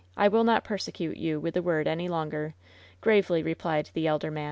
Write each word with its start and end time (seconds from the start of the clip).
I 0.17 0.29
will 0.29 0.43
not 0.43 0.63
persecute 0.63 1.17
you 1.17 1.39
with 1.39 1.53
the 1.53 1.61
word 1.61 1.87
any 1.87 2.09
longer," 2.09 2.55
gravely 3.01 3.43
repUed 3.43 3.91
the 3.93 4.07
elder 4.07 4.31
man. 4.31 4.39